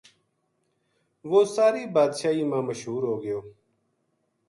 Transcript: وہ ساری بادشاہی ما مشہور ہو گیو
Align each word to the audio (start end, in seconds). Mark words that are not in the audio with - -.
وہ 1.29 1.39
ساری 1.55 1.83
بادشاہی 1.95 2.43
ما 2.49 2.59
مشہور 2.67 3.03
ہو 3.09 3.15
گیو 3.23 3.39